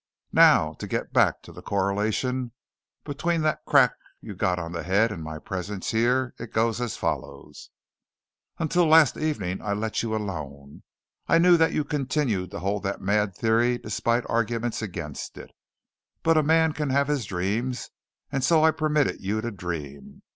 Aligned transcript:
Now, 0.33 0.73
to 0.79 0.87
get 0.87 1.13
back 1.13 1.43
to 1.43 1.51
the 1.51 1.61
correlation 1.61 2.53
between 3.03 3.43
that 3.43 3.63
crack 3.67 3.91
you 4.19 4.33
got 4.33 4.57
on 4.57 4.71
the 4.71 4.81
head 4.81 5.11
and 5.11 5.23
my 5.23 5.37
presence 5.37 5.91
here, 5.91 6.33
it 6.39 6.51
goes 6.51 6.81
as 6.81 6.97
follows: 6.97 7.69
"Until 8.57 8.87
last 8.87 9.15
evening 9.15 9.61
I 9.61 9.73
let 9.73 10.01
you 10.01 10.15
alone. 10.15 10.81
I 11.27 11.37
knew 11.37 11.55
that 11.57 11.73
you 11.73 11.83
continued 11.83 12.49
to 12.49 12.61
hold 12.61 12.81
that 12.81 12.99
mad 12.99 13.35
theory 13.35 13.77
despite 13.77 14.23
arguments 14.27 14.81
against 14.81 15.37
it. 15.37 15.51
But 16.23 16.35
a 16.35 16.41
man 16.41 16.73
can 16.73 16.89
have 16.89 17.07
his 17.07 17.25
dreams, 17.25 17.91
and 18.31 18.43
so 18.43 18.63
I 18.63 18.71
permitted 18.71 19.21
you 19.21 19.39
to 19.39 19.51
dream. 19.51 20.23